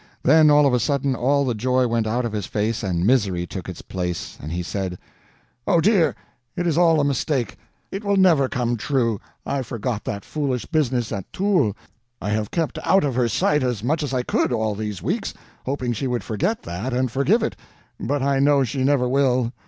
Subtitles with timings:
[0.23, 3.45] Then all of a sudden all the joy went out of his face and misery
[3.45, 4.97] took its place, and he said:
[5.67, 6.15] "Oh, dear,
[6.55, 7.55] it is all a mistake,
[7.91, 9.21] it will never come true.
[9.45, 11.77] I forgot that foolish business at Toul.
[12.19, 15.35] I have kept out of her sight as much as I could, all these weeks,
[15.67, 19.53] hoping she would forget that and forgive it—but I know she never will.